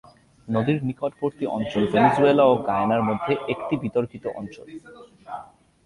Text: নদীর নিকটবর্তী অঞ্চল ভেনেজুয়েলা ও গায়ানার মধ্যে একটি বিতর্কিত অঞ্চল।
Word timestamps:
নদীর 0.47 0.77
নিকটবর্তী 0.83 1.45
অঞ্চল 1.47 1.83
ভেনেজুয়েলা 1.93 2.43
ও 2.45 2.53
গায়ানার 2.67 3.03
মধ্যে 3.09 3.33
একটি 3.53 3.73
বিতর্কিত 3.83 4.25
অঞ্চল। 4.39 4.67